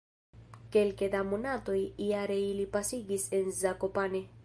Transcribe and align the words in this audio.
Kelke 0.75 1.09
da 1.17 1.21
monatoj 1.33 1.77
jare 2.07 2.41
ili 2.49 2.69
pasigis 2.79 3.31
en 3.43 3.57
Zakopane. 3.65 4.29